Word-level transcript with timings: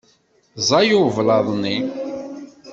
Ẓẓay 0.61 0.89
ublaḍ-nni. 1.05 1.77